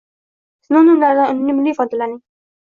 Sinonimlardan 0.67 1.43
unumli 1.43 1.75
foydalaning 1.81 2.19